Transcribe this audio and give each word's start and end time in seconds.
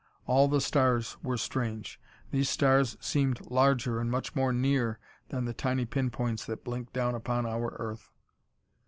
All 0.25 0.47
the 0.47 0.61
stars 0.61 1.15
were 1.21 1.37
strange. 1.37 1.99
These 2.31 2.49
stars 2.49 2.97
seemed 2.99 3.39
larger 3.51 3.99
and 3.99 4.09
much 4.09 4.35
more 4.35 4.51
near 4.51 4.97
than 5.29 5.45
the 5.45 5.53
tiny 5.53 5.85
pinpoints 5.85 6.43
that 6.47 6.63
blink 6.63 6.91
down 6.91 7.13
upon 7.13 7.45
our 7.45 7.75
earth. 7.77 8.09